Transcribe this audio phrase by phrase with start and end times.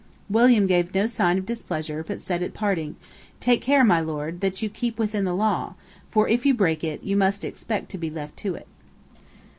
[0.31, 2.95] William gave no sign of displeasure, but said at parting:
[3.39, 5.75] "Take care, my Lord, that you keep within the law;
[6.09, 8.65] for, if you break it, you must expect to be left to it."